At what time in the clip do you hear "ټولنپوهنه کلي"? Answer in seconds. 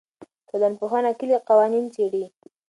0.49-1.37